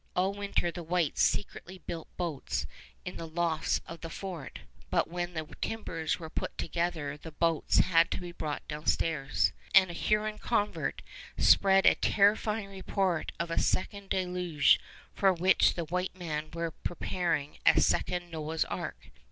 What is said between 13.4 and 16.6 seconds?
a second deluge for which the white men